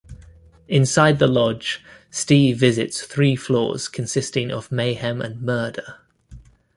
[0.67, 5.99] Inside the Lodge Steve visits three floors consisting of mayhem and murder.